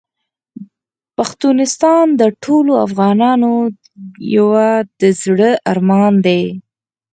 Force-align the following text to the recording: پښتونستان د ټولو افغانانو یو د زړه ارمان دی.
پښتونستان 1.17 2.05
د 2.19 2.21
ټولو 2.43 2.71
افغانانو 2.85 3.51
یو 4.35 4.47
د 4.99 5.01
زړه 5.21 5.51
ارمان 5.71 6.13
دی. 6.25 6.43